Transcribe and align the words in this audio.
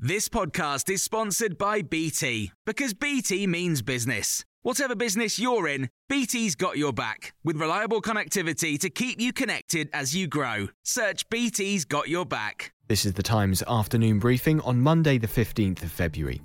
This 0.00 0.28
podcast 0.28 0.88
is 0.90 1.02
sponsored 1.02 1.58
by 1.58 1.82
BT 1.82 2.52
because 2.64 2.94
BT 2.94 3.48
means 3.48 3.82
business. 3.82 4.44
Whatever 4.62 4.94
business 4.94 5.40
you're 5.40 5.66
in, 5.66 5.90
BT's 6.08 6.54
got 6.54 6.78
your 6.78 6.92
back 6.92 7.34
with 7.42 7.56
reliable 7.56 8.00
connectivity 8.00 8.78
to 8.78 8.90
keep 8.90 9.20
you 9.20 9.32
connected 9.32 9.90
as 9.92 10.14
you 10.14 10.28
grow. 10.28 10.68
Search 10.84 11.28
BT's 11.30 11.84
got 11.84 12.08
your 12.08 12.24
back. 12.24 12.72
This 12.86 13.04
is 13.04 13.14
the 13.14 13.24
Times 13.24 13.60
afternoon 13.66 14.20
briefing 14.20 14.60
on 14.60 14.80
Monday, 14.80 15.18
the 15.18 15.26
15th 15.26 15.82
of 15.82 15.90
February. 15.90 16.40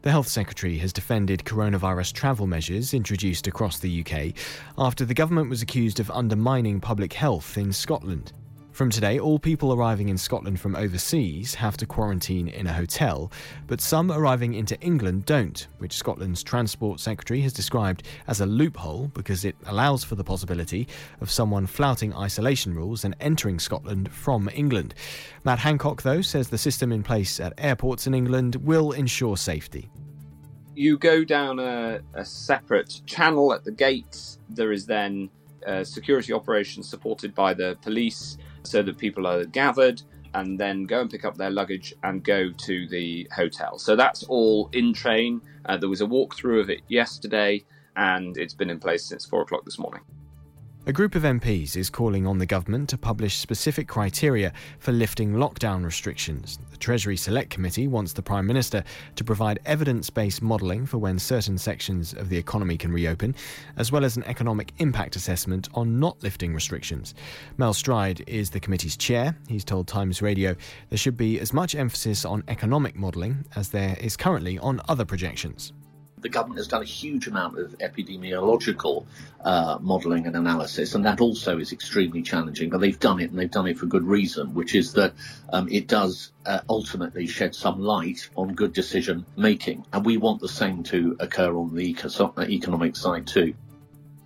The 0.00 0.10
Health 0.10 0.28
Secretary 0.28 0.78
has 0.78 0.90
defended 0.94 1.40
coronavirus 1.40 2.14
travel 2.14 2.46
measures 2.46 2.94
introduced 2.94 3.46
across 3.46 3.80
the 3.80 4.00
UK 4.00 4.32
after 4.78 5.04
the 5.04 5.12
government 5.12 5.50
was 5.50 5.60
accused 5.60 6.00
of 6.00 6.10
undermining 6.10 6.80
public 6.80 7.12
health 7.12 7.58
in 7.58 7.70
Scotland. 7.70 8.32
From 8.74 8.90
today, 8.90 9.20
all 9.20 9.38
people 9.38 9.72
arriving 9.72 10.08
in 10.08 10.18
Scotland 10.18 10.58
from 10.58 10.74
overseas 10.74 11.54
have 11.54 11.76
to 11.76 11.86
quarantine 11.86 12.48
in 12.48 12.66
a 12.66 12.72
hotel, 12.72 13.30
but 13.68 13.80
some 13.80 14.10
arriving 14.10 14.54
into 14.54 14.76
England 14.80 15.26
don't, 15.26 15.68
which 15.78 15.92
Scotland's 15.92 16.42
Transport 16.42 16.98
Secretary 16.98 17.40
has 17.42 17.52
described 17.52 18.02
as 18.26 18.40
a 18.40 18.46
loophole 18.46 19.12
because 19.14 19.44
it 19.44 19.54
allows 19.66 20.02
for 20.02 20.16
the 20.16 20.24
possibility 20.24 20.88
of 21.20 21.30
someone 21.30 21.66
flouting 21.66 22.12
isolation 22.14 22.74
rules 22.74 23.04
and 23.04 23.14
entering 23.20 23.60
Scotland 23.60 24.10
from 24.10 24.50
England. 24.52 24.96
Matt 25.44 25.60
Hancock, 25.60 26.02
though, 26.02 26.20
says 26.20 26.48
the 26.48 26.58
system 26.58 26.90
in 26.90 27.04
place 27.04 27.38
at 27.38 27.52
airports 27.58 28.08
in 28.08 28.12
England 28.12 28.56
will 28.56 28.90
ensure 28.90 29.36
safety. 29.36 29.88
You 30.74 30.98
go 30.98 31.22
down 31.22 31.60
a, 31.60 32.00
a 32.14 32.24
separate 32.24 33.02
channel 33.06 33.52
at 33.52 33.62
the 33.62 33.70
gates. 33.70 34.40
There 34.48 34.72
is 34.72 34.84
then 34.84 35.30
uh, 35.64 35.84
security 35.84 36.32
operations 36.32 36.88
supported 36.88 37.36
by 37.36 37.54
the 37.54 37.78
police 37.80 38.36
so 38.64 38.82
that 38.82 38.98
people 38.98 39.26
are 39.26 39.44
gathered 39.44 40.02
and 40.34 40.58
then 40.58 40.84
go 40.84 41.00
and 41.00 41.10
pick 41.10 41.24
up 41.24 41.36
their 41.36 41.50
luggage 41.50 41.94
and 42.02 42.24
go 42.24 42.50
to 42.50 42.88
the 42.88 43.28
hotel. 43.34 43.78
So 43.78 43.94
that's 43.94 44.24
all 44.24 44.68
in 44.72 44.92
train. 44.92 45.40
Uh, 45.64 45.76
there 45.76 45.88
was 45.88 46.00
a 46.00 46.06
walkthrough 46.06 46.60
of 46.60 46.70
it 46.70 46.82
yesterday, 46.88 47.64
and 47.96 48.36
it's 48.36 48.54
been 48.54 48.70
in 48.70 48.80
place 48.80 49.04
since 49.04 49.24
four 49.24 49.42
o'clock 49.42 49.64
this 49.64 49.78
morning. 49.78 50.02
A 50.86 50.92
group 50.92 51.14
of 51.14 51.22
MPs 51.22 51.76
is 51.76 51.88
calling 51.88 52.26
on 52.26 52.36
the 52.36 52.44
government 52.44 52.90
to 52.90 52.98
publish 52.98 53.38
specific 53.38 53.88
criteria 53.88 54.52
for 54.78 54.92
lifting 54.92 55.32
lockdown 55.32 55.82
restrictions. 55.82 56.58
The 56.72 56.76
Treasury 56.76 57.16
Select 57.16 57.48
Committee 57.48 57.88
wants 57.88 58.12
the 58.12 58.20
Prime 58.20 58.46
Minister 58.46 58.84
to 59.16 59.24
provide 59.24 59.60
evidence 59.64 60.10
based 60.10 60.42
modelling 60.42 60.84
for 60.84 60.98
when 60.98 61.18
certain 61.18 61.56
sections 61.56 62.12
of 62.12 62.28
the 62.28 62.36
economy 62.36 62.76
can 62.76 62.92
reopen, 62.92 63.34
as 63.78 63.92
well 63.92 64.04
as 64.04 64.18
an 64.18 64.24
economic 64.24 64.74
impact 64.76 65.16
assessment 65.16 65.70
on 65.72 65.98
not 65.98 66.22
lifting 66.22 66.52
restrictions. 66.52 67.14
Mel 67.56 67.72
Stride 67.72 68.22
is 68.26 68.50
the 68.50 68.60
committee's 68.60 68.98
chair. 68.98 69.34
He's 69.48 69.64
told 69.64 69.88
Times 69.88 70.20
Radio 70.20 70.54
there 70.90 70.98
should 70.98 71.16
be 71.16 71.40
as 71.40 71.54
much 71.54 71.74
emphasis 71.74 72.26
on 72.26 72.44
economic 72.48 72.94
modelling 72.94 73.46
as 73.56 73.70
there 73.70 73.96
is 74.02 74.18
currently 74.18 74.58
on 74.58 74.82
other 74.86 75.06
projections 75.06 75.72
the 76.24 76.30
government 76.30 76.58
has 76.58 76.66
done 76.66 76.80
a 76.80 76.86
huge 76.86 77.28
amount 77.28 77.58
of 77.58 77.78
epidemiological 77.78 79.04
uh, 79.44 79.76
modelling 79.80 80.26
and 80.26 80.34
analysis, 80.34 80.94
and 80.94 81.04
that 81.04 81.20
also 81.20 81.58
is 81.58 81.70
extremely 81.70 82.22
challenging. 82.22 82.70
But 82.70 82.80
they've 82.80 82.98
done 82.98 83.20
it, 83.20 83.30
and 83.30 83.38
they've 83.38 83.50
done 83.50 83.68
it 83.68 83.76
for 83.76 83.84
good 83.84 84.04
reason, 84.04 84.54
which 84.54 84.74
is 84.74 84.94
that 84.94 85.12
um, 85.52 85.68
it 85.70 85.86
does 85.86 86.32
uh, 86.46 86.60
ultimately 86.70 87.26
shed 87.26 87.54
some 87.54 87.78
light 87.78 88.30
on 88.36 88.54
good 88.54 88.72
decision 88.72 89.26
making, 89.36 89.84
and 89.92 90.04
we 90.04 90.16
want 90.16 90.40
the 90.40 90.48
same 90.48 90.82
to 90.84 91.14
occur 91.20 91.54
on 91.54 91.74
the 91.74 91.94
economic 92.48 92.96
side 92.96 93.26
too. 93.26 93.52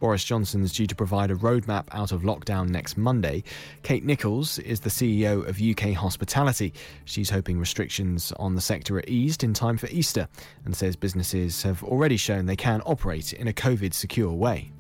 Boris 0.01 0.25
Johnson 0.25 0.63
is 0.63 0.73
due 0.73 0.87
to 0.87 0.95
provide 0.95 1.31
a 1.31 1.35
roadmap 1.35 1.87
out 1.93 2.13
of 2.13 2.23
lockdown 2.23 2.69
next 2.69 2.97
Monday. 2.97 3.43
Kate 3.83 4.05
Nicholls 4.05 4.59
is 4.61 4.81
the 4.81 4.91
CEO 4.91 5.47
of 5.47 5.61
UK 5.61 5.95
Hospitality. 5.95 6.73
She's 7.05 7.31
hoping 7.31 7.59
restrictions 7.59 8.33
on 8.39 8.55
the 8.55 8.61
sector 8.61 8.97
are 8.99 9.05
eased 9.09 9.45
in 9.45 9.55
time 9.55 9.77
for 9.77 9.89
Easter 9.89 10.29
and 10.65 10.77
says 10.77 10.97
businesses 10.97 11.63
have 11.63 11.83
already 11.83 12.17
shown 12.17 12.47
they 12.47 12.57
can 12.57 12.81
operate 12.87 13.33
in 13.33 13.49
a 13.49 13.53
COVID 13.53 13.93
secure 13.93 14.33
way 14.33 14.73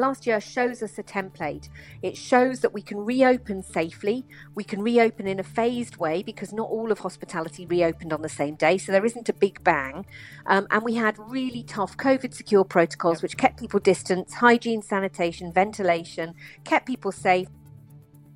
last 0.00 0.26
year 0.26 0.40
shows 0.40 0.82
us 0.82 0.98
a 0.98 1.02
template. 1.02 1.68
It 2.02 2.16
shows 2.16 2.60
that 2.60 2.72
we 2.72 2.82
can 2.82 2.98
reopen 2.98 3.62
safely. 3.62 4.26
We 4.54 4.64
can 4.64 4.82
reopen 4.82 5.26
in 5.26 5.38
a 5.38 5.44
phased 5.44 5.96
way 5.98 6.22
because 6.22 6.52
not 6.52 6.68
all 6.68 6.90
of 6.90 6.98
hospitality 6.98 7.66
reopened 7.66 8.12
on 8.12 8.22
the 8.22 8.28
same 8.28 8.56
day, 8.56 8.78
so 8.78 8.92
there 8.92 9.04
isn't 9.04 9.28
a 9.28 9.32
big 9.32 9.62
bang. 9.62 10.06
Um, 10.46 10.66
and 10.70 10.82
we 10.82 10.94
had 10.94 11.18
really 11.18 11.62
tough 11.62 11.96
COVID 11.96 12.34
secure 12.34 12.64
protocols 12.64 13.22
which 13.22 13.36
kept 13.36 13.60
people 13.60 13.80
distance, 13.80 14.34
hygiene, 14.34 14.82
sanitation, 14.82 15.52
ventilation, 15.52 16.34
kept 16.64 16.86
people 16.86 17.12
safe. 17.12 17.48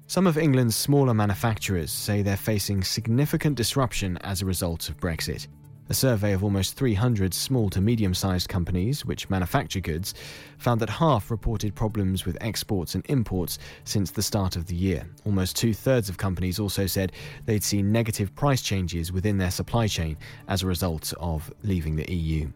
Some 0.06 0.26
of 0.26 0.36
England's 0.36 0.76
smaller 0.76 1.14
manufacturers 1.14 1.90
say 1.90 2.20
they're 2.20 2.36
facing 2.36 2.84
significant 2.84 3.56
disruption 3.56 4.18
as 4.18 4.42
a 4.42 4.46
result 4.46 4.90
of 4.90 4.98
Brexit. 4.98 5.48
A 5.90 5.94
survey 5.94 6.32
of 6.32 6.42
almost 6.42 6.76
300 6.76 7.34
small 7.34 7.68
to 7.68 7.80
medium 7.80 8.14
sized 8.14 8.48
companies 8.48 9.04
which 9.04 9.28
manufacture 9.28 9.80
goods 9.80 10.14
found 10.56 10.80
that 10.80 10.88
half 10.88 11.30
reported 11.30 11.74
problems 11.74 12.24
with 12.24 12.38
exports 12.40 12.94
and 12.94 13.04
imports 13.10 13.58
since 13.84 14.10
the 14.10 14.22
start 14.22 14.56
of 14.56 14.64
the 14.64 14.74
year. 14.74 15.06
Almost 15.26 15.56
two 15.56 15.74
thirds 15.74 16.08
of 16.08 16.16
companies 16.16 16.58
also 16.58 16.86
said 16.86 17.12
they'd 17.44 17.62
seen 17.62 17.92
negative 17.92 18.34
price 18.34 18.62
changes 18.62 19.12
within 19.12 19.36
their 19.36 19.50
supply 19.50 19.86
chain 19.86 20.16
as 20.48 20.62
a 20.62 20.66
result 20.66 21.12
of 21.20 21.52
leaving 21.62 21.96
the 21.96 22.10
EU. 22.10 22.48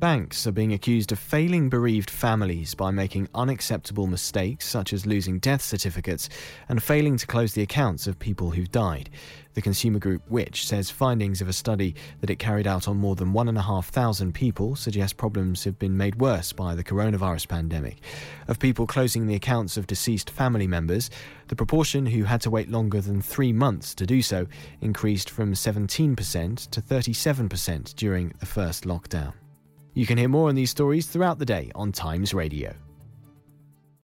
Banks 0.00 0.46
are 0.46 0.52
being 0.52 0.72
accused 0.72 1.10
of 1.10 1.18
failing 1.18 1.68
bereaved 1.68 2.08
families 2.08 2.72
by 2.72 2.92
making 2.92 3.28
unacceptable 3.34 4.06
mistakes 4.06 4.64
such 4.64 4.92
as 4.92 5.06
losing 5.06 5.40
death 5.40 5.60
certificates 5.60 6.28
and 6.68 6.80
failing 6.80 7.16
to 7.16 7.26
close 7.26 7.52
the 7.52 7.62
accounts 7.62 8.06
of 8.06 8.16
people 8.16 8.52
who've 8.52 8.70
died. 8.70 9.10
The 9.54 9.60
consumer 9.60 9.98
group 9.98 10.22
Which 10.28 10.68
says 10.68 10.88
findings 10.88 11.40
of 11.40 11.48
a 11.48 11.52
study 11.52 11.96
that 12.20 12.30
it 12.30 12.38
carried 12.38 12.68
out 12.68 12.86
on 12.86 12.96
more 12.96 13.16
than 13.16 13.32
1,500 13.32 14.32
people 14.32 14.76
suggest 14.76 15.16
problems 15.16 15.64
have 15.64 15.80
been 15.80 15.96
made 15.96 16.20
worse 16.20 16.52
by 16.52 16.76
the 16.76 16.84
coronavirus 16.84 17.48
pandemic. 17.48 17.96
Of 18.46 18.60
people 18.60 18.86
closing 18.86 19.26
the 19.26 19.34
accounts 19.34 19.76
of 19.76 19.88
deceased 19.88 20.30
family 20.30 20.68
members, 20.68 21.10
the 21.48 21.56
proportion 21.56 22.06
who 22.06 22.22
had 22.22 22.40
to 22.42 22.50
wait 22.50 22.70
longer 22.70 23.00
than 23.00 23.20
three 23.20 23.52
months 23.52 23.96
to 23.96 24.06
do 24.06 24.22
so 24.22 24.46
increased 24.80 25.28
from 25.28 25.54
17% 25.54 26.70
to 26.70 26.80
37% 26.80 27.96
during 27.96 28.32
the 28.38 28.46
first 28.46 28.84
lockdown. 28.84 29.32
You 29.98 30.06
can 30.06 30.16
hear 30.16 30.28
more 30.28 30.48
on 30.48 30.54
these 30.54 30.70
stories 30.70 31.08
throughout 31.08 31.40
the 31.40 31.44
day 31.44 31.72
on 31.74 31.90
Times 31.90 32.32
Radio. 32.32 32.72